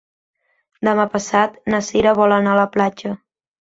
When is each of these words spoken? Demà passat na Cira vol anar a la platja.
Demà 0.87 1.03
passat 1.15 1.59
na 1.73 1.83
Cira 1.91 2.17
vol 2.21 2.35
anar 2.39 2.55
a 2.59 2.59
la 2.65 2.67
platja. 2.77 3.13